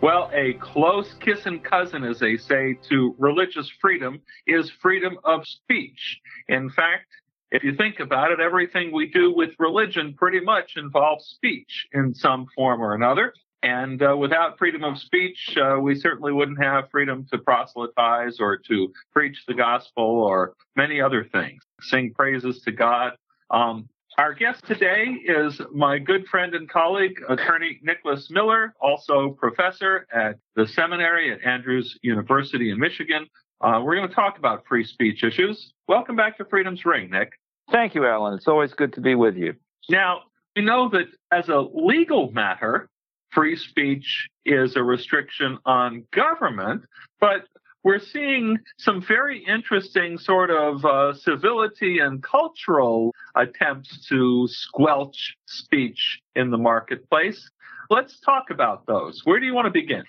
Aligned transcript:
Well, 0.00 0.30
a 0.32 0.52
close 0.54 1.12
kissing 1.14 1.58
cousin, 1.58 2.04
as 2.04 2.20
they 2.20 2.36
say, 2.36 2.78
to 2.88 3.16
religious 3.18 3.68
freedom 3.80 4.20
is 4.46 4.70
freedom 4.80 5.18
of 5.24 5.44
speech. 5.44 6.20
In 6.46 6.70
fact, 6.70 7.06
if 7.50 7.64
you 7.64 7.74
think 7.74 7.98
about 7.98 8.30
it, 8.30 8.38
everything 8.38 8.92
we 8.92 9.08
do 9.08 9.34
with 9.34 9.50
religion 9.58 10.14
pretty 10.14 10.38
much 10.38 10.76
involves 10.76 11.24
speech 11.24 11.88
in 11.92 12.14
some 12.14 12.46
form 12.54 12.80
or 12.80 12.94
another. 12.94 13.32
And 13.64 14.00
uh, 14.00 14.16
without 14.16 14.56
freedom 14.56 14.84
of 14.84 14.98
speech, 14.98 15.56
uh, 15.56 15.80
we 15.80 15.96
certainly 15.96 16.32
wouldn't 16.32 16.62
have 16.62 16.90
freedom 16.92 17.26
to 17.32 17.38
proselytize 17.38 18.38
or 18.38 18.56
to 18.68 18.92
preach 19.12 19.46
the 19.48 19.54
gospel 19.54 20.04
or 20.04 20.54
many 20.76 21.00
other 21.00 21.24
things, 21.24 21.60
sing 21.80 22.14
praises 22.14 22.60
to 22.62 22.70
God. 22.70 23.14
Um, 23.50 23.88
our 24.18 24.34
guest 24.34 24.66
today 24.66 25.16
is 25.24 25.60
my 25.72 25.96
good 25.96 26.26
friend 26.26 26.52
and 26.56 26.68
colleague, 26.68 27.20
attorney 27.28 27.78
Nicholas 27.82 28.28
Miller, 28.30 28.74
also 28.80 29.30
professor 29.38 30.08
at 30.12 30.40
the 30.56 30.66
seminary 30.66 31.32
at 31.32 31.38
Andrews 31.46 31.96
University 32.02 32.70
in 32.72 32.80
Michigan. 32.80 33.28
Uh, 33.60 33.80
we're 33.84 33.94
going 33.94 34.08
to 34.08 34.14
talk 34.14 34.36
about 34.36 34.64
free 34.66 34.84
speech 34.84 35.22
issues. 35.22 35.72
Welcome 35.86 36.16
back 36.16 36.36
to 36.38 36.44
Freedom's 36.44 36.84
Ring, 36.84 37.10
Nick. 37.10 37.30
Thank 37.70 37.94
you, 37.94 38.06
Alan. 38.06 38.34
It's 38.34 38.48
always 38.48 38.74
good 38.74 38.92
to 38.94 39.00
be 39.00 39.14
with 39.14 39.36
you. 39.36 39.54
Now, 39.88 40.22
we 40.56 40.62
know 40.62 40.88
that 40.88 41.06
as 41.30 41.48
a 41.48 41.60
legal 41.60 42.32
matter, 42.32 42.88
free 43.30 43.54
speech 43.54 44.26
is 44.44 44.74
a 44.74 44.82
restriction 44.82 45.58
on 45.64 46.04
government, 46.12 46.82
but 47.20 47.46
we're 47.84 48.00
seeing 48.00 48.58
some 48.78 49.02
very 49.06 49.44
interesting 49.44 50.18
sort 50.18 50.50
of 50.50 50.84
uh, 50.84 51.14
civility 51.14 52.00
and 52.00 52.22
cultural 52.22 53.14
attempts 53.36 54.06
to 54.08 54.46
squelch 54.48 55.36
speech 55.46 56.20
in 56.34 56.50
the 56.50 56.58
marketplace. 56.58 57.50
Let's 57.90 58.20
talk 58.20 58.50
about 58.50 58.86
those. 58.86 59.22
Where 59.24 59.40
do 59.40 59.46
you 59.46 59.54
want 59.54 59.66
to 59.66 59.72
begin? 59.72 60.04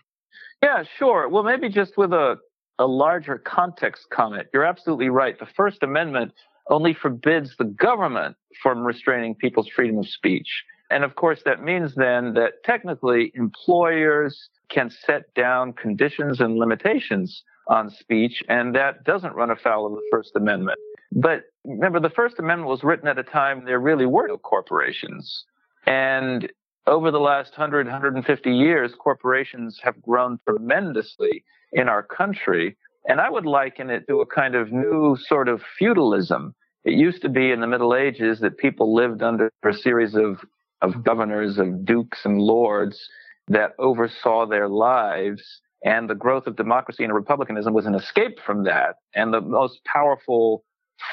Yeah, 0.62 0.84
sure. 0.98 1.30
Well, 1.30 1.44
maybe 1.44 1.70
just 1.70 1.98
with 1.98 2.12
a, 2.12 2.36
a 2.80 2.86
larger 2.86 3.38
context 3.38 4.08
comment. 4.12 4.48
You're 4.54 4.66
absolutely 4.66 5.10
right. 5.10 5.40
The 5.40 5.48
First 5.56 5.84
Amendment 5.84 6.34
only 6.70 6.94
forbids 6.94 7.56
the 7.58 7.66
government 7.66 8.36
from 8.62 8.84
restraining 8.84 9.36
people's 9.36 9.70
freedom 9.70 10.00
of 10.00 10.08
speech. 10.08 10.64
And 10.92 11.04
of 11.04 11.16
course, 11.16 11.42
that 11.46 11.64
means 11.64 11.96
then 11.96 12.34
that 12.34 12.64
technically 12.66 13.32
employers 13.36 14.50
can 14.70 14.90
set 14.90 15.34
down 15.36 15.74
conditions 15.74 16.40
and 16.40 16.58
limitations 16.58 17.44
on 17.70 17.90
speech, 17.90 18.44
and 18.50 18.76
that 18.76 19.04
doesn't 19.04 19.36
run 19.36 19.52
afoul 19.52 19.86
of 19.86 19.94
the 19.94 20.08
First 20.12 20.32
Amendment. 20.36 20.80
But 21.12 21.44
remember, 21.64 22.00
the 22.00 22.10
First 22.10 22.40
Amendment 22.40 22.70
was 22.70 22.84
written 22.84 23.08
at 23.08 23.18
a 23.18 23.24
time 23.24 23.64
there 23.64 23.80
really 23.80 24.06
were 24.06 24.28
no 24.28 24.38
corporations. 24.38 25.46
And 25.86 26.52
over 26.88 27.12
the 27.12 27.20
last 27.20 27.52
100, 27.52 27.86
150 27.86 28.52
years, 28.52 28.94
corporations 28.98 29.80
have 29.84 30.02
grown 30.02 30.40
tremendously 30.48 31.44
in 31.72 31.88
our 31.88 32.04
country. 32.04 32.76
And 33.08 33.22
I 33.22 33.30
would 33.30 33.46
liken 33.46 33.90
it 33.90 34.08
to 34.08 34.22
a 34.22 34.26
kind 34.26 34.56
of 34.56 34.72
new 34.72 35.16
sort 35.28 35.48
of 35.48 35.62
feudalism. 35.78 36.56
It 36.84 36.94
used 36.94 37.22
to 37.22 37.30
be 37.30 37.52
in 37.52 37.60
the 37.60 37.68
Middle 37.68 37.96
Ages 37.96 38.40
that 38.40 38.58
people 38.58 38.94
lived 38.94 39.22
under 39.22 39.52
a 39.64 39.74
series 39.74 40.16
of, 40.16 40.40
of 40.82 41.04
governors, 41.04 41.60
of 41.60 41.86
dukes 41.86 42.26
and 42.26 42.42
lords 42.42 43.10
that 43.48 43.74
oversaw 43.80 44.46
their 44.48 44.68
lives 44.68 45.62
and 45.84 46.10
the 46.10 46.16
growth 46.16 46.48
of 46.48 46.56
democracy 46.56 47.04
and 47.04 47.14
republicanism 47.14 47.74
was 47.74 47.86
an 47.86 47.96
escape 47.96 48.40
from 48.46 48.64
that. 48.64 48.96
And 49.16 49.34
the 49.34 49.42
most 49.42 49.84
powerful 49.86 50.64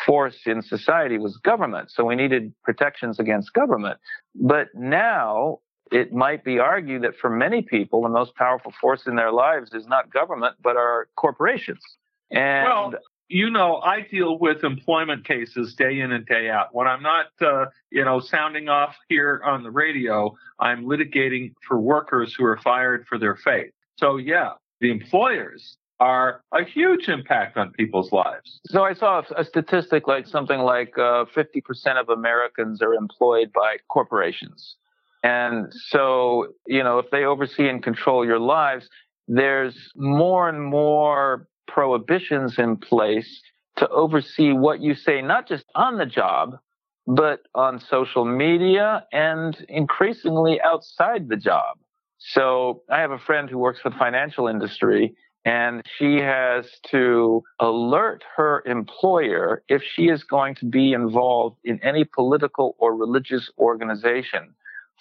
force 0.05 0.41
in 0.47 0.63
society 0.63 1.19
was 1.19 1.37
government. 1.37 1.91
So 1.91 2.05
we 2.05 2.17
needed 2.17 2.53
protections 2.65 3.21
against 3.21 3.53
government. 3.53 3.99
But 4.35 4.69
now 4.75 5.61
it 5.93 6.13
might 6.13 6.45
be 6.45 6.59
argued 6.59 7.03
that 7.03 7.17
for 7.17 7.31
many 7.31 7.63
people, 7.63 8.03
the 8.03 8.09
most 8.09 8.35
powerful 8.35 8.73
force 8.81 9.07
in 9.07 9.15
their 9.15 9.33
lives 9.33 9.73
is 9.73 9.87
not 9.87 10.13
government, 10.13 10.57
but 10.61 10.77
are 10.77 11.09
corporations. 11.17 11.83
And 12.31 12.67
well, 12.67 12.95
you 13.29 13.51
know, 13.51 13.77
I 13.79 14.03
deal 14.03 14.39
with 14.39 14.63
employment 14.63 15.25
cases 15.25 15.75
day 15.75 16.01
in 16.01 16.13
and 16.13 16.25
day 16.27 16.49
out. 16.49 16.75
When 16.75 16.87
I'm 16.87 17.03
not, 17.03 17.27
uh, 17.41 17.67
you 17.91 18.05
know, 18.05 18.21
sounding 18.21 18.69
off 18.69 18.97
here 19.09 19.41
on 19.45 19.63
the 19.63 19.71
radio, 19.71 20.37
I'm 20.61 20.85
litigating 20.85 21.55
for 21.67 21.79
workers 21.79 22.35
who 22.37 22.45
are 22.45 22.59
fired 22.59 23.07
for 23.09 23.19
their 23.19 23.37
faith. 23.37 23.73
So 23.97 24.17
yeah, 24.17 24.53
the 24.81 24.91
employers 24.91 25.77
are 25.99 26.43
a 26.53 26.65
huge 26.65 27.09
impact 27.09 27.57
on 27.57 27.73
people's 27.73 28.13
lives. 28.13 28.61
So 28.67 28.85
I 28.85 28.93
saw 28.93 29.23
a 29.37 29.45
statistic 29.45 30.07
like 30.07 30.27
something 30.27 30.61
like 30.61 30.93
uh, 30.99 31.25
50% 31.35 31.63
of 31.99 32.11
Americans 32.11 32.83
are 32.83 32.93
employed 32.95 33.51
by 33.55 33.79
corporations. 33.89 34.77
And 35.23 35.73
so, 35.89 36.49
you 36.67 36.85
know, 36.85 36.99
if 36.99 37.11
they 37.11 37.25
oversee 37.25 37.69
and 37.69 37.83
control 37.83 38.25
your 38.25 38.39
lives, 38.39 38.89
there's 39.27 39.91
more 39.97 40.49
and 40.49 40.63
more 40.63 41.49
prohibitions 41.67 42.59
in 42.59 42.77
place 42.77 43.41
to 43.77 43.89
oversee 43.89 44.53
what 44.53 44.81
you 44.81 44.95
say, 44.95 45.23
not 45.23 45.49
just 45.49 45.65
on 45.75 45.99
the 45.99 46.07
job, 46.07 46.59
but 47.07 47.41
on 47.55 47.81
social 47.81 48.25
media 48.25 49.05
and 49.13 49.65
increasingly 49.69 50.61
outside 50.61 51.29
the 51.29 51.37
job. 51.37 51.79
So 52.19 52.83
I 52.91 53.01
have 53.01 53.11
a 53.11 53.19
friend 53.19 53.49
who 53.49 53.59
works 53.59 53.81
for 53.81 53.91
the 53.91 53.97
financial 53.97 54.49
industry 54.49 55.15
and 55.47 55.83
she 55.97 56.17
has 56.17 56.67
to 56.91 57.45
alert 57.61 58.25
her 58.37 58.65
employer 58.67 59.63
if 59.69 59.81
she 59.81 60.09
is 60.09 60.25
going 60.25 60.57
to 60.57 60.67
be 60.67 60.93
involved 60.93 61.59
in 61.63 61.81
any 61.85 62.05
political 62.05 62.75
or 62.79 62.97
religious 62.97 63.49
organization 63.57 64.55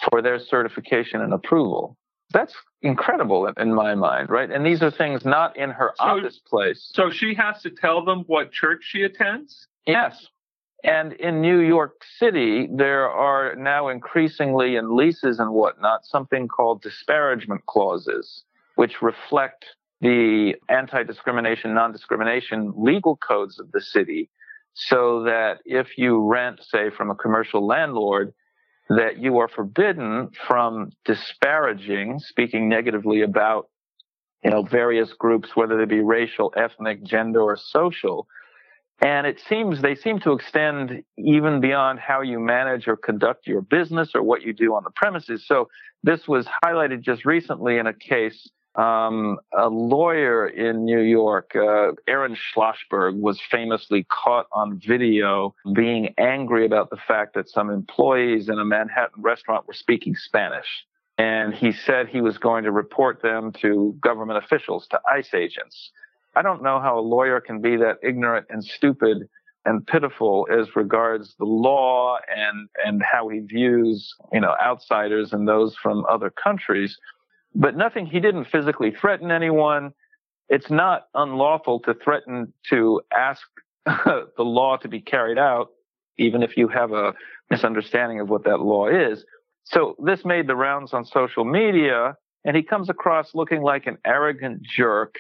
for 0.10 0.22
their 0.22 0.40
certification 0.40 1.22
and 1.22 1.34
approval. 1.34 1.98
That's 2.32 2.54
incredible 2.84 3.52
in 3.58 3.74
my 3.74 3.96
mind, 3.96 4.30
right? 4.30 4.52
And 4.52 4.64
these 4.64 4.84
are 4.84 4.92
things 4.92 5.26
not 5.26 5.58
in 5.58 5.72
her 5.72 5.94
so, 5.96 6.04
office 6.04 6.40
place. 6.46 6.92
So 6.94 7.10
she 7.10 7.34
has 7.34 7.62
to 7.64 7.72
tell 7.72 8.06
them 8.06 8.24
what 8.28 8.52
church 8.52 8.84
she 8.84 9.02
attends? 9.02 9.68
Yes. 9.88 10.28
And 10.86 11.14
in 11.14 11.42
New 11.42 11.62
York 11.62 12.04
City, 12.20 12.68
there 12.72 13.10
are 13.10 13.56
now 13.56 13.88
increasingly 13.88 14.76
in 14.76 14.96
leases 14.96 15.40
and 15.40 15.52
whatnot 15.52 16.06
something 16.06 16.48
called 16.48 16.84
disparagement 16.84 17.66
clauses, 17.66 18.44
which 18.76 19.02
reflect 19.02 19.66
the 20.02 20.54
anti 20.70 21.02
discrimination, 21.02 21.74
non 21.74 21.92
discrimination 21.92 22.72
legal 22.78 23.18
codes 23.18 23.60
of 23.60 23.72
the 23.72 23.82
city. 23.82 24.30
So 24.76 25.24
that 25.24 25.62
if 25.66 25.98
you 25.98 26.20
rent, 26.20 26.60
say, 26.62 26.92
from 26.96 27.10
a 27.10 27.16
commercial 27.16 27.66
landlord, 27.66 28.36
that 28.90 29.18
you 29.18 29.40
are 29.40 29.48
forbidden 29.48 30.30
from 30.48 30.92
disparaging, 31.04 32.20
speaking 32.20 32.70
negatively 32.70 33.22
about, 33.22 33.70
you 34.44 34.52
know, 34.52 34.62
various 34.62 35.14
groups, 35.14 35.56
whether 35.56 35.78
they 35.78 35.86
be 35.86 36.02
racial, 36.02 36.54
ethnic, 36.56 37.04
gender, 37.04 37.42
or 37.42 37.58
social, 37.58 38.28
and 39.02 39.28
it 39.28 39.40
seems 39.48 39.82
they 39.82 39.96
seem 39.96 40.20
to 40.22 40.32
extend 40.32 41.04
even 41.18 41.60
beyond 41.60 42.00
how 42.00 42.22
you 42.22 42.40
manage 42.40 42.88
or 42.88 42.96
conduct 42.96 43.46
your 43.48 43.62
business 43.62 44.12
or 44.16 44.24
what 44.24 44.42
you 44.42 44.54
do 44.54 44.74
on 44.74 44.84
the 44.84 44.92
premises. 44.92 45.46
So 45.46 45.70
this 46.04 46.28
was 46.28 46.48
highlighted 46.64 47.02
just 47.02 47.26
recently 47.26 47.78
in 47.78 47.88
a 47.88 47.94
case. 47.94 48.50
Um, 48.76 49.38
a 49.58 49.70
lawyer 49.70 50.48
in 50.48 50.84
New 50.84 51.00
York, 51.00 51.56
uh, 51.56 51.94
Aaron 52.08 52.36
Schlossberg, 52.36 53.18
was 53.18 53.40
famously 53.50 54.06
caught 54.10 54.48
on 54.52 54.82
video 54.86 55.56
being 55.74 56.14
angry 56.18 56.66
about 56.66 56.90
the 56.90 56.98
fact 56.98 57.36
that 57.36 57.50
some 57.50 57.70
employees 57.70 58.50
in 58.50 58.60
a 58.60 58.66
Manhattan 58.66 59.22
restaurant 59.22 59.66
were 59.66 59.74
speaking 59.74 60.16
Spanish. 60.16 60.68
And 61.18 61.54
he 61.54 61.72
said 61.72 62.10
he 62.10 62.20
was 62.20 62.38
going 62.38 62.66
to 62.66 62.72
report 62.72 63.22
them 63.22 63.54
to 63.62 63.96
government 64.02 64.44
officials, 64.44 64.88
to 64.88 65.00
ICE 65.10 65.34
agents. 65.34 65.92
I 66.36 66.42
don't 66.42 66.64
know 66.64 66.80
how 66.80 67.00
a 67.00 67.02
lawyer 67.02 67.40
can 67.40 67.62
be 67.62 67.78
that 67.78 67.98
ignorant 68.04 68.48
and 68.50 68.64
stupid 68.64 69.30
and 69.66 69.86
pitiful 69.88 70.48
as 70.52 70.76
regards 70.76 71.36
the 71.40 71.46
law 71.46 72.18
and 72.28 72.70
and 72.84 73.02
how 73.02 73.30
he 73.30 73.40
views 73.40 74.14
you 74.32 74.40
know 74.40 74.56
outsiders 74.64 75.34
and 75.34 75.48
those 75.48 75.76
from 75.76 76.06
other 76.10 76.30
countries 76.30 76.98
but 77.56 77.78
nothing 77.78 78.06
he 78.06 78.20
didn't 78.20 78.46
physically 78.46 78.92
threaten 78.92 79.32
anyone. 79.32 79.94
It's 80.50 80.70
not 80.70 81.08
unlawful 81.16 81.80
to 81.82 81.94
threaten 81.94 82.54
to 82.70 83.02
ask 83.16 83.42
the 83.86 84.28
law 84.40 84.78
to 84.78 84.88
be 84.88 85.00
carried 85.00 85.40
out 85.40 85.70
even 86.18 86.44
if 86.44 86.56
you 86.56 86.68
have 86.68 86.92
a 86.92 87.14
misunderstanding 87.50 88.20
of 88.20 88.30
what 88.30 88.44
that 88.46 88.60
law 88.60 88.88
is. 88.88 89.26
So 89.64 89.96
this 90.04 90.24
made 90.24 90.48
the 90.48 90.56
rounds 90.56 90.94
on 90.94 91.06
social 91.06 91.44
media 91.44 92.16
and 92.44 92.56
he 92.56 92.64
comes 92.64 92.90
across 92.90 93.34
looking 93.34 93.62
like 93.62 93.88
an 93.88 93.98
arrogant 94.06 94.62
jerk 94.64 95.16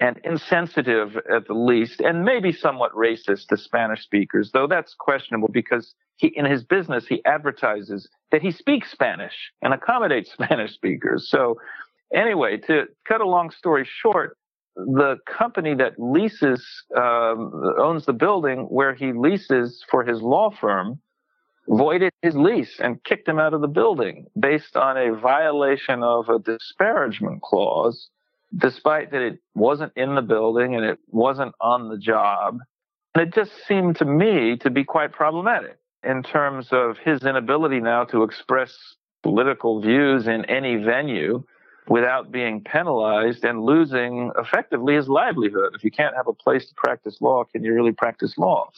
and 0.00 0.18
insensitive 0.24 1.16
at 1.30 1.46
the 1.46 1.54
least, 1.54 2.00
and 2.00 2.24
maybe 2.24 2.52
somewhat 2.52 2.92
racist 2.92 3.48
to 3.48 3.56
Spanish 3.56 4.02
speakers, 4.02 4.50
though 4.52 4.66
that's 4.66 4.94
questionable 4.98 5.48
because 5.52 5.94
he, 6.16 6.28
in 6.34 6.46
his 6.46 6.64
business, 6.64 7.06
he 7.06 7.22
advertises 7.26 8.08
that 8.32 8.40
he 8.40 8.50
speaks 8.50 8.90
Spanish 8.90 9.52
and 9.62 9.74
accommodates 9.74 10.32
Spanish 10.42 10.72
speakers. 10.72 11.28
So, 11.28 11.60
anyway, 12.14 12.56
to 12.66 12.86
cut 13.06 13.20
a 13.20 13.28
long 13.28 13.50
story 13.50 13.86
short, 14.02 14.38
the 14.74 15.18
company 15.26 15.74
that 15.74 15.92
leases, 15.98 16.66
um, 16.96 17.52
owns 17.78 18.06
the 18.06 18.14
building 18.14 18.60
where 18.70 18.94
he 18.94 19.12
leases 19.12 19.84
for 19.90 20.04
his 20.04 20.22
law 20.22 20.50
firm, 20.50 21.00
voided 21.68 22.12
his 22.22 22.34
lease 22.34 22.80
and 22.80 23.02
kicked 23.04 23.28
him 23.28 23.38
out 23.38 23.52
of 23.52 23.60
the 23.60 23.68
building 23.68 24.26
based 24.38 24.76
on 24.76 24.96
a 24.96 25.14
violation 25.14 26.02
of 26.02 26.28
a 26.30 26.38
disparagement 26.38 27.42
clause, 27.42 28.08
despite 28.56 29.10
that 29.12 29.22
it 29.22 29.38
wasn't 29.54 29.92
in 29.96 30.14
the 30.14 30.22
building 30.22 30.74
and 30.74 30.84
it 30.84 30.98
wasn't 31.08 31.54
on 31.60 31.88
the 31.88 31.98
job. 31.98 32.58
And 33.14 33.26
it 33.26 33.34
just 33.34 33.52
seemed 33.66 33.96
to 33.96 34.04
me 34.04 34.56
to 34.58 34.70
be 34.70 34.84
quite 34.84 35.12
problematic 35.12 35.78
in 36.02 36.22
terms 36.22 36.68
of 36.72 36.96
his 36.98 37.22
inability 37.22 37.80
now 37.80 38.04
to 38.04 38.22
express 38.22 38.74
political 39.22 39.80
views 39.80 40.26
in 40.26 40.44
any 40.46 40.76
venue 40.76 41.42
without 41.88 42.30
being 42.30 42.62
penalized 42.62 43.44
and 43.44 43.62
losing 43.62 44.30
effectively 44.38 44.94
his 44.94 45.08
livelihood. 45.08 45.74
If 45.74 45.84
you 45.84 45.90
can't 45.90 46.14
have 46.14 46.28
a 46.28 46.32
place 46.32 46.68
to 46.68 46.74
practice 46.76 47.18
law, 47.20 47.44
can 47.44 47.64
you 47.64 47.74
really 47.74 47.92
practice 47.92 48.38
law? 48.38 48.70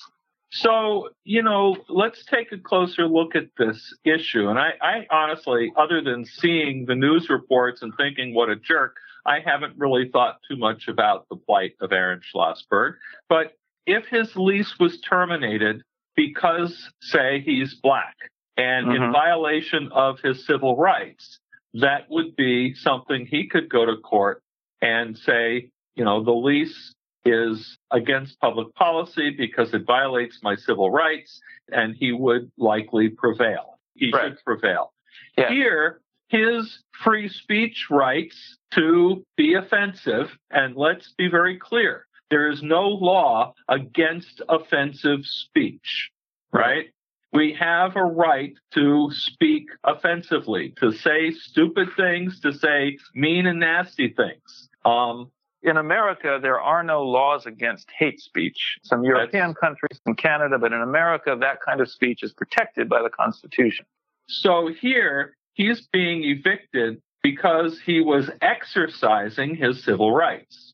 So, 0.50 1.08
you 1.24 1.42
know, 1.42 1.76
let's 1.88 2.24
take 2.26 2.52
a 2.52 2.58
closer 2.58 3.06
look 3.06 3.34
at 3.34 3.48
this 3.56 3.94
issue. 4.04 4.48
And 4.48 4.58
I, 4.58 4.72
I 4.82 5.06
honestly, 5.10 5.72
other 5.76 6.02
than 6.02 6.26
seeing 6.26 6.84
the 6.86 6.94
news 6.94 7.30
reports 7.30 7.82
and 7.82 7.92
thinking 7.96 8.34
what 8.34 8.50
a 8.50 8.56
jerk, 8.56 8.96
I 9.24 9.40
haven't 9.44 9.74
really 9.76 10.08
thought 10.12 10.40
too 10.48 10.56
much 10.56 10.88
about 10.88 11.26
the 11.28 11.36
plight 11.36 11.74
of 11.80 11.92
Aaron 11.92 12.20
Schlossberg. 12.20 12.94
But 13.28 13.52
if 13.86 14.06
his 14.06 14.34
lease 14.36 14.78
was 14.78 15.00
terminated 15.00 15.82
because, 16.16 16.90
say, 17.00 17.40
he's 17.40 17.74
black 17.74 18.16
and 18.56 18.88
mm-hmm. 18.88 19.02
in 19.02 19.12
violation 19.12 19.88
of 19.92 20.20
his 20.20 20.44
civil 20.46 20.76
rights, 20.76 21.38
that 21.74 22.10
would 22.10 22.36
be 22.36 22.74
something 22.74 23.26
he 23.26 23.48
could 23.48 23.68
go 23.68 23.86
to 23.86 23.96
court 23.96 24.42
and 24.80 25.16
say, 25.16 25.70
you 25.94 26.04
know, 26.04 26.22
the 26.22 26.32
lease 26.32 26.92
is 27.24 27.76
against 27.90 28.40
public 28.40 28.74
policy 28.74 29.30
because 29.30 29.72
it 29.72 29.84
violates 29.86 30.40
my 30.42 30.56
civil 30.56 30.90
rights, 30.90 31.40
and 31.70 31.94
he 31.94 32.12
would 32.12 32.50
likely 32.58 33.08
prevail. 33.08 33.78
He 33.94 34.10
right. 34.10 34.30
should 34.30 34.44
prevail. 34.44 34.92
Yeah. 35.38 35.50
Here, 35.50 36.00
his 36.32 36.82
free 37.04 37.28
speech 37.28 37.88
rights 37.90 38.56
to 38.72 39.22
be 39.36 39.54
offensive, 39.54 40.30
and 40.50 40.74
let's 40.76 41.12
be 41.18 41.28
very 41.28 41.58
clear 41.58 42.06
there 42.30 42.50
is 42.50 42.62
no 42.62 42.88
law 42.88 43.52
against 43.68 44.40
offensive 44.48 45.20
speech, 45.24 46.10
right? 46.50 46.86
We 47.34 47.54
have 47.60 47.96
a 47.96 48.02
right 48.02 48.54
to 48.72 49.10
speak 49.12 49.66
offensively, 49.84 50.72
to 50.80 50.92
say 50.92 51.32
stupid 51.32 51.88
things, 51.96 52.40
to 52.40 52.54
say 52.54 52.96
mean 53.14 53.46
and 53.46 53.60
nasty 53.60 54.08
things. 54.08 54.68
Um, 54.86 55.30
in 55.62 55.76
America, 55.76 56.38
there 56.40 56.60
are 56.60 56.82
no 56.82 57.02
laws 57.02 57.44
against 57.44 57.88
hate 57.96 58.20
speech. 58.20 58.78
Some 58.82 59.04
European 59.04 59.52
countries, 59.54 60.00
in 60.06 60.14
Canada, 60.14 60.58
but 60.58 60.72
in 60.72 60.80
America, 60.80 61.36
that 61.38 61.58
kind 61.60 61.82
of 61.82 61.90
speech 61.90 62.22
is 62.22 62.32
protected 62.32 62.88
by 62.88 63.02
the 63.02 63.10
Constitution. 63.10 63.84
So 64.28 64.70
here, 64.80 65.36
he's 65.54 65.86
being 65.92 66.24
evicted 66.24 67.00
because 67.22 67.80
he 67.84 68.00
was 68.00 68.30
exercising 68.40 69.54
his 69.54 69.84
civil 69.84 70.12
rights. 70.12 70.72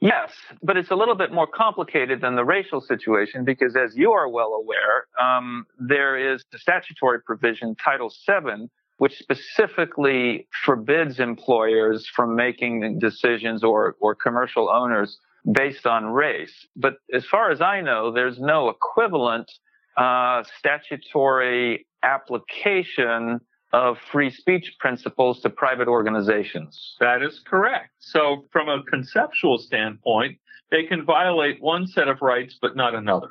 Yes, 0.00 0.32
but 0.62 0.76
it's 0.76 0.90
a 0.90 0.96
little 0.96 1.14
bit 1.14 1.32
more 1.32 1.46
complicated 1.46 2.20
than 2.20 2.34
the 2.34 2.44
racial 2.44 2.80
situation 2.80 3.44
because, 3.44 3.76
as 3.76 3.96
you 3.96 4.10
are 4.10 4.28
well 4.28 4.52
aware, 4.54 5.06
um, 5.20 5.64
there 5.78 6.34
is 6.34 6.44
the 6.50 6.58
statutory 6.58 7.20
provision, 7.22 7.76
Title 7.76 8.12
VII, 8.26 8.68
which 8.98 9.16
specifically 9.18 10.48
forbids 10.64 11.20
employers 11.20 12.08
from 12.16 12.34
making 12.34 12.98
decisions 12.98 13.62
or, 13.62 13.94
or 14.00 14.16
commercial 14.16 14.68
owners 14.68 15.18
based 15.52 15.86
on 15.86 16.06
race. 16.06 16.66
But 16.74 16.94
as 17.14 17.24
far 17.26 17.52
as 17.52 17.60
I 17.60 17.80
know, 17.80 18.10
there's 18.10 18.40
no 18.40 18.70
equivalent 18.70 19.50
uh, 19.96 20.42
statutory 20.58 21.86
application 22.02 23.40
of 23.72 23.96
free 24.10 24.30
speech 24.30 24.76
principles 24.78 25.40
to 25.40 25.50
private 25.50 25.88
organizations. 25.88 26.96
That 27.00 27.22
is 27.22 27.40
correct. 27.46 27.90
So, 28.00 28.44
from 28.52 28.68
a 28.68 28.82
conceptual 28.84 29.58
standpoint, 29.58 30.38
they 30.70 30.84
can 30.84 31.04
violate 31.04 31.60
one 31.60 31.86
set 31.86 32.08
of 32.08 32.22
rights 32.22 32.58
but 32.60 32.76
not 32.76 32.94
another. 32.94 33.28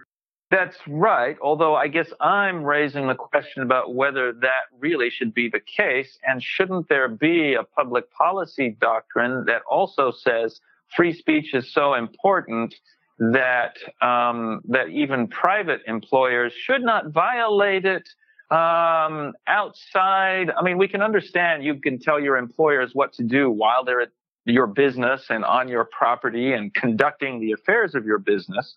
That's 0.52 0.78
right. 0.86 1.38
Although 1.42 1.76
I 1.76 1.88
guess 1.88 2.12
I'm 2.20 2.64
raising 2.64 3.08
the 3.08 3.16
question 3.16 3.64
about 3.64 3.96
whether 3.96 4.34
that 4.34 4.64
really 4.78 5.10
should 5.10 5.34
be 5.34 5.50
the 5.50 5.62
case. 5.62 6.20
And 6.24 6.44
shouldn't 6.44 6.90
there 6.90 7.08
be 7.08 7.54
a 7.54 7.64
public 7.64 8.12
policy 8.12 8.76
doctrine 8.82 9.46
that 9.46 9.62
also 9.70 10.12
says 10.12 10.60
free 10.94 11.14
speech 11.14 11.54
is 11.54 11.74
so 11.74 11.94
important 11.94 12.76
that 13.18 13.78
um, 14.02 14.62
that 14.68 14.90
even 14.90 15.28
private 15.28 15.82
employers 15.88 16.52
should 16.54 16.82
not 16.82 17.12
violate 17.12 17.86
it 17.86 18.10
um, 18.52 19.34
outside? 19.48 20.52
I 20.52 20.62
mean, 20.62 20.78
we 20.78 20.88
can 20.88 21.02
understand 21.02 21.64
you 21.64 21.76
can 21.76 22.00
tell 22.00 22.20
your 22.20 22.38
employers 22.38 22.92
what 22.94 23.14
to 23.14 23.24
do 23.24 23.50
while 23.50 23.84
they're 23.84 24.02
at 24.02 24.12
your 24.46 24.68
business 24.68 25.26
and 25.30 25.46
on 25.46 25.68
your 25.68 25.86
property 25.86 26.54
and 26.54 26.74
conducting 26.74 27.40
the 27.40 27.52
affairs 27.52 27.96
of 27.96 28.06
your 28.06 28.18
business. 28.18 28.76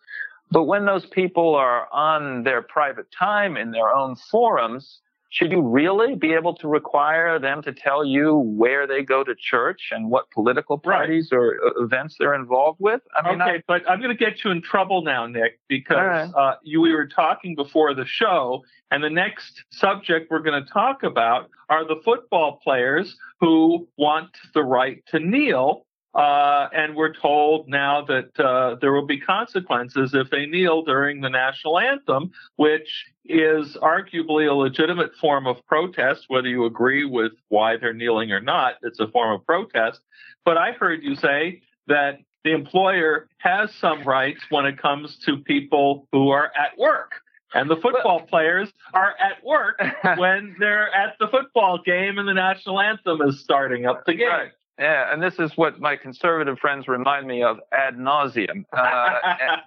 But 0.51 0.65
when 0.65 0.85
those 0.85 1.07
people 1.07 1.55
are 1.55 1.89
on 1.93 2.45
their 2.45 2.63
private 2.63 3.07
time 3.11 3.57
in 3.57 3.71
their 3.71 3.93
own 3.93 4.15
forums, 4.31 5.01
should 5.35 5.51
you 5.51 5.61
really 5.61 6.15
be 6.15 6.33
able 6.33 6.55
to 6.55 6.69
require 6.69 7.41
them 7.41 7.61
to 7.63 7.73
tell 7.73 8.05
you 8.05 8.37
where 8.37 8.87
they 8.87 9.03
go 9.03 9.25
to 9.25 9.35
church 9.35 9.89
and 9.91 10.09
what 10.09 10.31
political 10.31 10.79
parties 10.79 11.31
right. 11.33 11.39
or 11.39 11.59
uh, 11.67 11.83
events 11.83 12.15
they're 12.21 12.35
involved 12.35 12.79
with? 12.81 13.01
I 13.17 13.29
mean, 13.29 13.43
okay, 13.43 13.57
I, 13.57 13.63
but 13.67 13.91
I'm 13.91 13.99
going 14.01 14.17
to 14.17 14.25
get 14.25 14.45
you 14.45 14.53
in 14.53 14.63
trouble 14.63 15.03
now, 15.03 15.27
Nick, 15.27 15.59
because 15.69 15.97
right. 15.97 16.31
uh, 16.37 16.55
you, 16.63 16.81
we 16.81 16.95
were 16.95 17.09
talking 17.09 17.57
before 17.57 17.95
the 17.95 18.07
show, 18.07 18.63
and 18.93 19.03
the 19.03 19.11
next 19.11 19.65
subject 19.71 20.31
we're 20.31 20.39
going 20.39 20.65
to 20.65 20.71
talk 20.71 21.03
about 21.03 21.51
are 21.69 21.85
the 21.85 22.01
football 22.05 22.61
players 22.63 23.17
who 23.41 23.89
want 23.99 24.31
the 24.55 24.63
right 24.63 25.03
to 25.09 25.19
kneel 25.19 25.85
uh, 26.15 26.69
and 26.73 26.95
we're 26.95 27.13
told 27.13 27.69
now 27.69 28.05
that 28.05 28.39
uh, 28.39 28.77
there 28.81 28.93
will 28.93 29.07
be 29.07 29.19
consequences 29.19 30.15
if 30.15 30.31
they 30.31 30.47
kneel 30.47 30.83
during 30.83 31.21
the 31.21 31.29
national 31.29 31.79
anthem, 31.79 32.31
which 32.57 33.07
is 33.25 33.77
arguably 33.83 34.49
a 34.49 34.55
legitimate 34.55 35.13
form 35.21 35.47
of 35.47 35.65
protest, 35.67 36.25
whether 36.29 36.49
you 36.49 36.65
agree 36.67 37.05
with 37.05 37.33
why 37.49 37.77
they're 37.77 37.93
kneeling 37.93 38.31
or 38.31 38.41
not. 38.41 38.75
It's 38.83 39.01
a 39.01 39.09
form 39.09 39.35
of 39.35 39.45
protest. 39.45 40.01
But 40.45 40.57
I 40.57 40.73
heard 40.73 41.03
you 41.03 41.17
say 41.17 41.63
that 41.89 42.19
the 42.45 42.53
employer 42.53 43.29
has 43.39 43.75
some 43.75 44.05
rights 44.05 44.43
when 44.51 44.67
it 44.67 44.79
comes 44.79 45.17
to 45.25 45.39
people 45.39 46.07
who 46.13 46.29
are 46.31 46.53
at 46.57 46.79
work. 46.79 47.13
And 47.55 47.71
the 47.71 47.77
football 47.77 48.21
players 48.21 48.73
are 48.93 49.15
at 49.19 49.45
work 49.45 49.81
when 50.19 50.57
they're 50.59 50.93
at 50.93 51.15
the 51.19 51.29
football 51.29 51.79
game 51.85 52.19
and 52.19 52.29
the 52.29 52.35
national 52.35 52.81
anthem 52.81 53.23
is 53.23 53.41
starting 53.41 53.87
up 53.87 54.05
the 54.05 54.15
game. 54.15 54.29
Right. 54.29 54.53
Yeah, 54.79 55.13
and 55.13 55.23
this 55.23 55.39
is 55.39 55.53
what 55.57 55.81
my 55.81 55.95
conservative 55.95 56.59
friends 56.59 56.89
remind 56.89 57.29
me 57.29 57.45
of 57.45 57.59
ad 57.73 57.97
nauseum. 57.97 58.65
Uh, 58.73 59.11
and, 59.25 59.61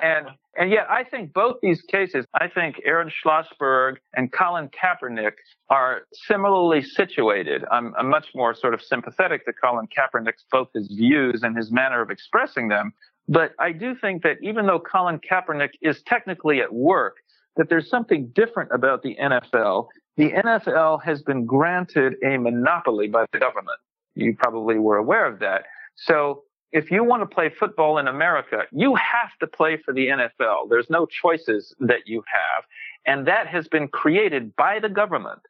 and, 0.00 0.26
and 0.56 0.70
yet, 0.70 0.86
I 0.88 1.02
think 1.02 1.32
both 1.32 1.56
these 1.62 1.82
cases, 1.82 2.24
I 2.34 2.46
think 2.46 2.80
Aaron 2.84 3.10
Schlossberg 3.10 3.96
and 4.14 4.30
Colin 4.32 4.68
Kaepernick 4.68 5.32
are 5.68 6.02
similarly 6.12 6.82
situated. 6.82 7.64
I'm, 7.72 7.92
I'm 7.98 8.08
much 8.08 8.28
more 8.36 8.54
sort 8.54 8.72
of 8.72 8.80
sympathetic 8.80 9.44
to 9.46 9.52
Colin 9.52 9.88
Kaepernick's 9.88 10.44
both 10.50 10.68
his 10.74 10.86
views 10.88 11.42
and 11.42 11.56
his 11.56 11.72
manner 11.72 12.00
of 12.00 12.10
expressing 12.10 12.68
them. 12.68 12.92
But 13.28 13.54
I 13.58 13.72
do 13.72 13.96
think 13.96 14.22
that 14.22 14.36
even 14.42 14.66
though 14.66 14.80
Colin 14.80 15.18
Kaepernick 15.18 15.70
is 15.80 16.02
technically 16.02 16.60
at 16.60 16.72
work, 16.72 17.16
that 17.56 17.68
there's 17.68 17.90
something 17.90 18.28
different 18.34 18.70
about 18.72 19.02
the 19.02 19.16
NFL. 19.20 19.88
The 20.16 20.30
NFL 20.32 21.02
has 21.02 21.22
been 21.22 21.46
granted 21.46 22.14
a 22.24 22.38
monopoly 22.38 23.08
by 23.08 23.26
the 23.32 23.38
government. 23.38 23.78
You 24.14 24.34
probably 24.36 24.78
were 24.78 24.96
aware 24.96 25.26
of 25.26 25.38
that. 25.40 25.64
So 25.94 26.42
if 26.72 26.90
you 26.90 27.04
want 27.04 27.22
to 27.22 27.34
play 27.34 27.50
football 27.50 27.98
in 27.98 28.08
America, 28.08 28.62
you 28.72 28.94
have 28.94 29.30
to 29.40 29.46
play 29.46 29.76
for 29.76 29.92
the 29.92 30.06
NFL. 30.06 30.70
There's 30.70 30.88
no 30.88 31.06
choices 31.06 31.74
that 31.80 32.06
you 32.06 32.22
have. 32.26 32.64
And 33.04 33.26
that 33.26 33.46
has 33.46 33.68
been 33.68 33.88
created 33.88 34.56
by 34.56 34.78
the 34.78 34.88
government. 34.88 35.40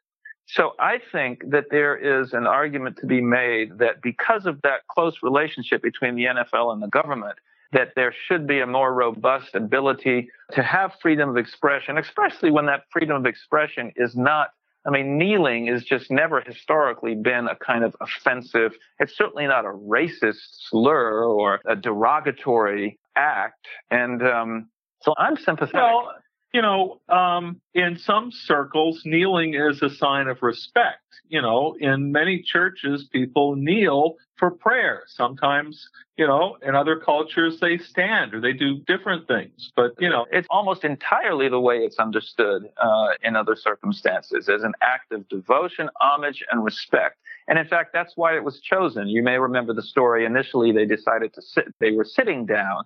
So 0.45 0.73
I 0.79 0.99
think 1.11 1.49
that 1.51 1.65
there 1.71 1.95
is 1.95 2.33
an 2.33 2.45
argument 2.45 2.97
to 2.97 3.05
be 3.05 3.21
made 3.21 3.77
that 3.79 4.01
because 4.01 4.45
of 4.45 4.61
that 4.63 4.85
close 4.89 5.23
relationship 5.23 5.81
between 5.81 6.15
the 6.15 6.25
NFL 6.25 6.73
and 6.73 6.81
the 6.81 6.89
government, 6.89 7.37
that 7.71 7.93
there 7.95 8.13
should 8.27 8.45
be 8.45 8.59
a 8.59 8.67
more 8.67 8.93
robust 8.93 9.55
ability 9.55 10.29
to 10.51 10.61
have 10.61 10.93
freedom 11.01 11.29
of 11.29 11.37
expression, 11.37 11.97
especially 11.97 12.51
when 12.51 12.65
that 12.65 12.83
freedom 12.91 13.15
of 13.15 13.25
expression 13.25 13.91
is 13.95 14.15
not 14.15 14.49
I 14.85 14.89
mean, 14.89 15.17
kneeling 15.17 15.67
has 15.67 15.83
just 15.83 16.11
never 16.11 16.41
historically 16.41 17.15
been 17.15 17.47
a 17.47 17.55
kind 17.55 17.83
of 17.83 17.95
offensive, 18.01 18.73
it's 18.99 19.15
certainly 19.15 19.47
not 19.47 19.65
a 19.65 19.69
racist 19.69 20.67
slur 20.69 21.23
or 21.23 21.61
a 21.65 21.75
derogatory 21.75 22.99
act. 23.15 23.67
And 23.89 24.25
um, 24.25 24.69
so 25.01 25.13
I'm 25.17 25.37
sympathetic. 25.37 25.75
Well, 25.75 26.11
you 26.53 26.61
know, 26.61 27.01
um, 27.09 27.59
in 27.73 27.97
some 27.97 28.31
circles, 28.31 29.01
kneeling 29.05 29.55
is 29.55 29.81
a 29.81 29.89
sign 29.89 30.27
of 30.27 30.37
respect. 30.41 30.99
You 31.27 31.41
know, 31.41 31.75
in 31.79 32.11
many 32.11 32.43
churches, 32.43 33.09
people 33.11 33.55
kneel 33.55 34.15
for 34.37 34.51
prayer. 34.51 35.03
Sometimes, 35.07 35.89
you 36.15 36.27
know, 36.27 36.57
in 36.61 36.75
other 36.75 36.99
cultures, 36.99 37.59
they 37.59 37.77
stand 37.77 38.35
or 38.35 38.41
they 38.41 38.53
do 38.53 38.79
different 38.85 39.27
things. 39.27 39.71
But, 39.75 39.93
you 39.99 40.09
know, 40.09 40.27
it's 40.31 40.47
almost 40.51 40.83
entirely 40.83 41.49
the 41.49 41.59
way 41.59 41.77
it's 41.77 41.97
understood 41.97 42.69
uh, 42.77 43.07
in 43.23 43.35
other 43.35 43.55
circumstances 43.55 44.47
as 44.47 44.61
an 44.61 44.73
act 44.81 45.11
of 45.11 45.27
devotion, 45.29 45.89
homage, 45.99 46.43
and 46.51 46.63
respect. 46.63 47.17
And 47.47 47.57
in 47.57 47.67
fact, 47.67 47.91
that's 47.93 48.13
why 48.15 48.35
it 48.35 48.43
was 48.43 48.59
chosen. 48.59 49.07
You 49.07 49.23
may 49.23 49.37
remember 49.37 49.73
the 49.73 49.81
story. 49.81 50.25
Initially, 50.25 50.71
they 50.71 50.85
decided 50.85 51.33
to 51.33 51.41
sit, 51.41 51.73
they 51.79 51.91
were 51.91 52.05
sitting 52.05 52.45
down. 52.45 52.83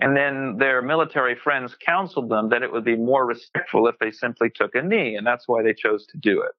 And 0.00 0.16
then 0.16 0.56
their 0.58 0.80
military 0.82 1.34
friends 1.34 1.76
counseled 1.84 2.30
them 2.30 2.48
that 2.48 2.62
it 2.62 2.72
would 2.72 2.84
be 2.84 2.96
more 2.96 3.26
respectful 3.26 3.86
if 3.86 3.98
they 3.98 4.10
simply 4.10 4.50
took 4.50 4.74
a 4.74 4.82
knee, 4.82 5.14
and 5.14 5.26
that's 5.26 5.46
why 5.46 5.62
they 5.62 5.74
chose 5.74 6.06
to 6.06 6.18
do 6.18 6.42
it. 6.42 6.52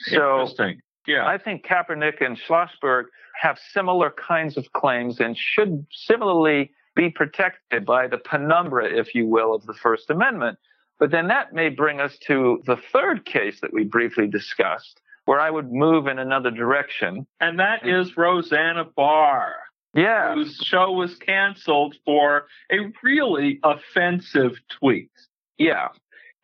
So 0.00 0.40
Interesting. 0.40 0.80
Yeah. 1.06 1.26
I 1.26 1.38
think 1.38 1.66
Kaepernick 1.66 2.24
and 2.24 2.38
Schlossberg 2.38 3.04
have 3.40 3.58
similar 3.72 4.10
kinds 4.10 4.56
of 4.56 4.72
claims 4.72 5.20
and 5.20 5.36
should 5.36 5.86
similarly 5.90 6.70
be 6.94 7.10
protected 7.10 7.84
by 7.84 8.06
the 8.06 8.18
penumbra, 8.18 8.86
if 8.86 9.14
you 9.14 9.26
will, 9.26 9.54
of 9.54 9.66
the 9.66 9.74
First 9.74 10.08
Amendment. 10.08 10.58
But 10.98 11.10
then 11.10 11.26
that 11.28 11.52
may 11.52 11.68
bring 11.68 12.00
us 12.00 12.16
to 12.26 12.62
the 12.64 12.76
third 12.92 13.24
case 13.24 13.60
that 13.60 13.72
we 13.72 13.84
briefly 13.84 14.28
discussed, 14.28 15.00
where 15.24 15.40
I 15.40 15.50
would 15.50 15.72
move 15.72 16.06
in 16.06 16.18
another 16.18 16.52
direction. 16.52 17.26
And 17.40 17.58
that 17.58 17.86
is 17.86 18.16
Roseanne 18.16 18.86
Barr 18.96 19.54
yeah. 19.94 20.34
whose 20.34 20.56
show 20.56 20.92
was 20.92 21.14
canceled 21.16 21.96
for 22.04 22.46
a 22.70 22.76
really 23.02 23.60
offensive 23.62 24.52
tweet. 24.68 25.10
Yeah. 25.58 25.88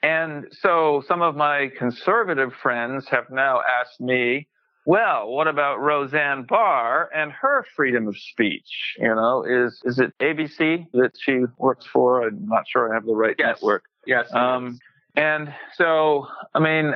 And 0.03 0.47
so 0.53 1.03
some 1.07 1.21
of 1.21 1.37
my 1.37 1.71
conservative 1.77 2.53
friends 2.55 3.07
have 3.09 3.31
now 3.31 3.61
asked 3.61 4.01
me, 4.01 4.49
well, 4.87 5.29
what 5.29 5.47
about 5.47 5.79
Roseanne 5.81 6.45
Barr 6.49 7.11
and 7.15 7.31
her 7.33 7.67
freedom 7.77 8.09
of 8.09 8.17
speech? 8.17 8.97
You 8.99 9.15
know, 9.15 9.45
is 9.45 9.81
is 9.85 9.99
it 9.99 10.13
ABC 10.21 10.87
that 10.95 11.13
she 11.21 11.41
works 11.59 11.87
for? 11.87 12.27
I'm 12.27 12.49
not 12.49 12.65
sure 12.67 12.91
I 12.91 12.95
have 12.95 13.05
the 13.05 13.15
right 13.15 13.37
yes. 13.39 13.57
network. 13.57 13.85
Yes. 14.07 14.33
Um, 14.33 14.79
and 15.17 15.53
so, 15.75 16.27
I 16.55 16.61
mean, 16.61 16.95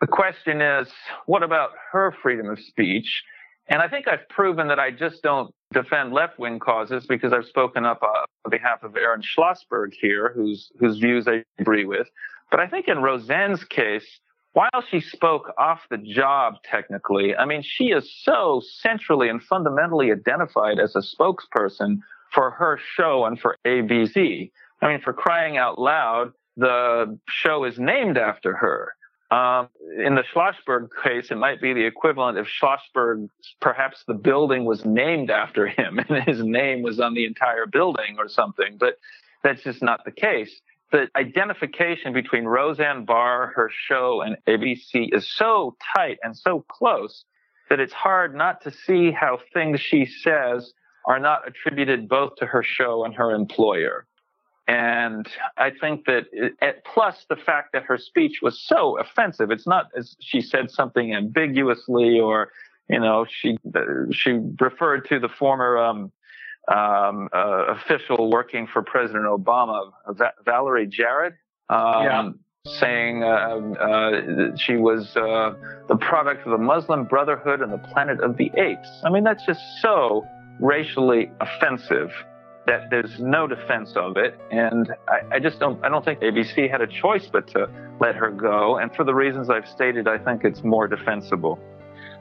the 0.00 0.06
question 0.06 0.60
is, 0.60 0.88
what 1.26 1.42
about 1.42 1.70
her 1.92 2.14
freedom 2.20 2.48
of 2.48 2.58
speech? 2.58 3.22
And 3.68 3.80
I 3.80 3.88
think 3.88 4.08
I've 4.08 4.28
proven 4.28 4.66
that 4.68 4.80
I 4.80 4.90
just 4.90 5.22
don't 5.22 5.54
defend 5.72 6.12
left 6.12 6.38
wing 6.38 6.58
causes 6.58 7.06
because 7.06 7.32
I've 7.32 7.46
spoken 7.46 7.84
up 7.84 8.02
uh, 8.02 8.24
on 8.44 8.50
behalf 8.50 8.82
of 8.82 8.96
Aaron 8.96 9.22
Schlossberg 9.22 9.92
here, 9.92 10.32
whose, 10.34 10.70
whose 10.78 10.98
views 10.98 11.28
I 11.28 11.44
agree 11.58 11.84
with. 11.84 12.08
But 12.50 12.60
I 12.60 12.66
think 12.66 12.88
in 12.88 12.98
Roseanne's 12.98 13.64
case, 13.64 14.20
while 14.52 14.82
she 14.90 15.00
spoke 15.00 15.52
off 15.58 15.80
the 15.90 15.98
job 15.98 16.54
technically, 16.64 17.36
I 17.36 17.44
mean, 17.44 17.62
she 17.62 17.86
is 17.86 18.12
so 18.24 18.60
centrally 18.80 19.28
and 19.28 19.40
fundamentally 19.40 20.10
identified 20.10 20.80
as 20.80 20.96
a 20.96 21.02
spokesperson 21.02 21.98
for 22.32 22.50
her 22.50 22.78
show 22.96 23.24
and 23.24 23.38
for 23.38 23.56
ABC. 23.64 24.50
I 24.82 24.88
mean, 24.88 25.00
for 25.00 25.12
crying 25.12 25.56
out 25.56 25.78
loud, 25.78 26.32
the 26.56 27.18
show 27.28 27.64
is 27.64 27.78
named 27.78 28.18
after 28.18 28.56
her. 28.56 28.94
Um, 29.30 29.68
in 29.96 30.16
the 30.16 30.24
Schlossberg 30.34 30.88
case, 31.04 31.30
it 31.30 31.36
might 31.36 31.60
be 31.60 31.72
the 31.72 31.84
equivalent 31.84 32.36
if 32.36 32.48
Schlossberg, 32.48 33.28
perhaps 33.60 34.02
the 34.08 34.14
building 34.14 34.64
was 34.64 34.84
named 34.84 35.30
after 35.30 35.68
him 35.68 35.98
and 36.08 36.24
his 36.24 36.42
name 36.42 36.82
was 36.82 36.98
on 36.98 37.14
the 37.14 37.24
entire 37.24 37.66
building 37.66 38.16
or 38.18 38.28
something, 38.28 38.76
but 38.78 38.98
that's 39.44 39.62
just 39.62 39.82
not 39.82 40.04
the 40.04 40.10
case. 40.10 40.60
The 40.90 41.06
identification 41.14 42.12
between 42.12 42.44
Roseanne 42.44 43.04
Barr, 43.04 43.52
her 43.54 43.70
show, 43.72 44.22
and 44.22 44.36
ABC 44.48 45.14
is 45.14 45.30
so 45.32 45.76
tight 45.94 46.18
and 46.24 46.36
so 46.36 46.64
close 46.68 47.24
that 47.68 47.78
it's 47.78 47.92
hard 47.92 48.34
not 48.34 48.62
to 48.62 48.72
see 48.72 49.12
how 49.12 49.38
things 49.54 49.80
she 49.80 50.04
says 50.04 50.72
are 51.06 51.20
not 51.20 51.46
attributed 51.46 52.08
both 52.08 52.34
to 52.36 52.46
her 52.46 52.64
show 52.64 53.04
and 53.04 53.14
her 53.14 53.30
employer. 53.30 54.06
And 54.70 55.26
I 55.56 55.70
think 55.70 56.04
that, 56.04 56.26
it, 56.30 56.84
plus 56.84 57.26
the 57.28 57.34
fact 57.34 57.72
that 57.72 57.82
her 57.82 57.98
speech 57.98 58.38
was 58.40 58.60
so 58.60 58.96
offensive, 59.00 59.50
it's 59.50 59.66
not 59.66 59.86
as 59.96 60.14
she 60.20 60.40
said 60.40 60.70
something 60.70 61.12
ambiguously 61.12 62.20
or, 62.20 62.52
you 62.88 63.00
know, 63.00 63.26
she 63.28 63.56
she 64.12 64.38
referred 64.60 65.08
to 65.08 65.18
the 65.18 65.28
former 65.28 65.76
um, 65.76 66.12
um, 66.68 67.28
uh, 67.32 67.64
official 67.74 68.30
working 68.30 68.68
for 68.72 68.80
President 68.82 69.24
Obama, 69.24 69.90
Va- 70.10 70.34
Valerie 70.44 70.86
Jarrett, 70.86 71.34
um, 71.68 72.04
yeah. 72.04 72.30
saying 72.64 73.24
uh, 73.24 73.26
uh, 73.26 74.56
she 74.56 74.76
was 74.76 75.16
uh, 75.16 75.52
the 75.88 75.96
product 75.96 76.46
of 76.46 76.52
the 76.52 76.64
Muslim 76.64 77.06
Brotherhood 77.06 77.60
and 77.60 77.72
the 77.72 77.78
planet 77.92 78.20
of 78.20 78.36
the 78.36 78.52
apes. 78.56 78.88
I 79.04 79.10
mean, 79.10 79.24
that's 79.24 79.44
just 79.44 79.62
so 79.82 80.24
racially 80.60 81.28
offensive 81.40 82.12
that 82.70 82.88
there's 82.88 83.18
no 83.18 83.48
defense 83.48 83.94
of 83.96 84.16
it. 84.16 84.40
And 84.52 84.92
I, 85.08 85.36
I, 85.36 85.38
just 85.40 85.58
don't, 85.58 85.84
I 85.84 85.88
don't 85.88 86.04
think 86.04 86.20
ABC 86.20 86.70
had 86.70 86.80
a 86.80 86.86
choice 86.86 87.26
but 87.30 87.48
to 87.48 87.68
let 88.00 88.14
her 88.14 88.30
go. 88.30 88.78
And 88.78 88.94
for 88.94 89.02
the 89.04 89.12
reasons 89.12 89.50
I've 89.50 89.66
stated, 89.66 90.06
I 90.06 90.18
think 90.18 90.44
it's 90.44 90.62
more 90.62 90.86
defensible. 90.86 91.58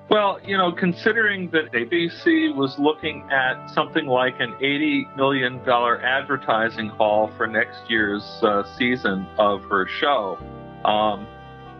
Well, 0.09 0.39
you 0.43 0.57
know, 0.57 0.71
considering 0.71 1.51
that 1.51 1.71
ABC 1.71 2.55
was 2.55 2.75
looking 2.79 3.29
at 3.29 3.69
something 3.75 4.07
like 4.07 4.39
an 4.39 4.55
$80 4.59 5.15
million 5.15 5.59
advertising 5.69 6.87
haul 6.87 7.29
for 7.37 7.45
next 7.45 7.87
year's 7.87 8.23
uh, 8.41 8.63
season 8.75 9.27
of 9.37 9.61
her 9.69 9.87
show, 9.99 10.39
um, 10.83 11.27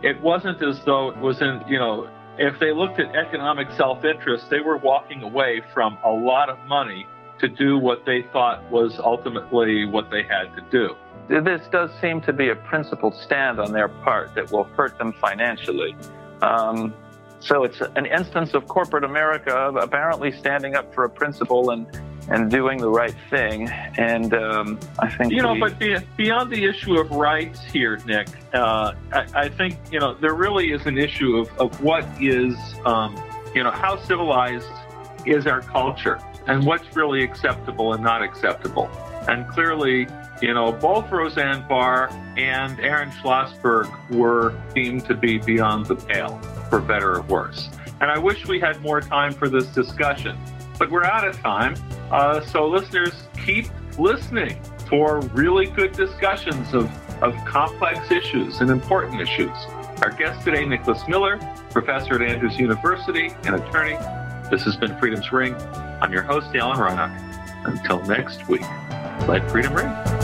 it 0.04 0.20
wasn't 0.22 0.62
as 0.62 0.80
though 0.86 1.10
it 1.10 1.18
was 1.18 1.42
in, 1.42 1.60
you 1.66 1.80
know, 1.80 2.08
if 2.38 2.56
they 2.60 2.72
looked 2.72 3.00
at 3.00 3.16
economic 3.16 3.66
self 3.76 4.04
interest, 4.04 4.44
they 4.48 4.60
were 4.60 4.76
walking 4.76 5.24
away 5.24 5.60
from 5.74 5.98
a 6.04 6.10
lot 6.10 6.48
of 6.48 6.56
money 6.68 7.04
to 7.40 7.48
do 7.48 7.78
what 7.78 8.04
they 8.04 8.22
thought 8.32 8.68
was 8.70 8.98
ultimately 8.98 9.84
what 9.86 10.10
they 10.10 10.22
had 10.22 10.54
to 10.56 10.62
do. 10.70 10.94
This 11.28 11.62
does 11.70 11.90
seem 12.00 12.20
to 12.22 12.32
be 12.32 12.48
a 12.48 12.56
principled 12.56 13.14
stand 13.14 13.60
on 13.60 13.72
their 13.72 13.88
part 13.88 14.34
that 14.34 14.50
will 14.50 14.64
hurt 14.64 14.98
them 14.98 15.12
financially. 15.12 15.94
Um, 16.42 16.92
so 17.40 17.64
it's 17.64 17.80
an 17.80 18.06
instance 18.06 18.54
of 18.54 18.68
corporate 18.68 19.04
America 19.04 19.72
apparently 19.80 20.32
standing 20.32 20.74
up 20.74 20.92
for 20.94 21.04
a 21.04 21.10
principle 21.10 21.70
and 21.70 21.86
and 22.28 22.50
doing 22.50 22.78
the 22.78 22.88
right 22.88 23.14
thing. 23.28 23.68
And 23.68 24.34
um, 24.34 24.78
I 24.98 25.10
think 25.10 25.32
you 25.32 25.42
know, 25.42 25.54
we, 25.54 25.60
but 25.60 25.78
beyond 26.16 26.52
the 26.52 26.64
issue 26.64 26.98
of 26.98 27.10
rights 27.10 27.60
here, 27.64 27.98
Nick, 28.06 28.28
uh, 28.52 28.92
I, 29.12 29.26
I, 29.34 29.48
think 29.48 29.78
you 29.90 29.98
know 29.98 30.14
there 30.14 30.34
really 30.34 30.70
is 30.70 30.86
an 30.86 30.98
issue 30.98 31.38
of 31.38 31.58
of 31.58 31.82
what 31.82 32.04
is 32.20 32.56
um, 32.84 33.20
you 33.54 33.64
know 33.64 33.70
how 33.70 33.96
civilized 34.04 34.68
is 35.26 35.46
our 35.46 35.60
culture 35.60 36.20
and 36.50 36.66
what's 36.66 36.96
really 36.96 37.22
acceptable 37.22 37.92
and 37.92 38.02
not 38.02 38.22
acceptable. 38.22 38.90
And 39.28 39.46
clearly, 39.48 40.08
you 40.42 40.52
know, 40.52 40.72
both 40.72 41.08
Roseanne 41.10 41.66
Barr 41.68 42.10
and 42.36 42.80
Aaron 42.80 43.10
Schlossberg 43.12 43.88
were 44.10 44.60
deemed 44.74 45.04
to 45.04 45.14
be 45.14 45.38
beyond 45.38 45.86
the 45.86 45.94
pale, 45.94 46.38
for 46.68 46.80
better 46.80 47.18
or 47.18 47.22
worse. 47.22 47.68
And 48.00 48.10
I 48.10 48.18
wish 48.18 48.48
we 48.48 48.58
had 48.58 48.80
more 48.80 49.00
time 49.00 49.32
for 49.32 49.48
this 49.48 49.66
discussion, 49.66 50.36
but 50.76 50.90
we're 50.90 51.04
out 51.04 51.24
of 51.24 51.38
time. 51.38 51.76
Uh, 52.10 52.40
so, 52.40 52.66
listeners, 52.66 53.12
keep 53.44 53.66
listening 53.96 54.60
for 54.88 55.20
really 55.32 55.66
good 55.66 55.92
discussions 55.92 56.74
of, 56.74 56.90
of 57.22 57.36
complex 57.44 58.10
issues 58.10 58.60
and 58.60 58.70
important 58.70 59.20
issues. 59.20 59.56
Our 60.02 60.10
guest 60.10 60.44
today, 60.44 60.64
Nicholas 60.64 61.06
Miller, 61.06 61.38
professor 61.70 62.20
at 62.20 62.28
Andrews 62.28 62.58
University 62.58 63.30
and 63.44 63.54
attorney. 63.54 63.98
This 64.50 64.64
has 64.64 64.74
been 64.74 64.98
Freedom's 64.98 65.30
Ring. 65.30 65.54
I'm 66.02 66.12
your 66.12 66.22
host, 66.22 66.56
Alan 66.56 66.76
Reinach. 66.76 67.12
Until 67.66 68.02
next 68.06 68.48
week, 68.48 68.64
let 69.28 69.48
freedom 69.48 69.74
ring. 69.74 70.19